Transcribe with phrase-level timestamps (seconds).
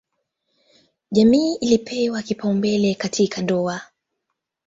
[1.11, 3.81] Jamii ilipewa kipaumbele katika ndoa.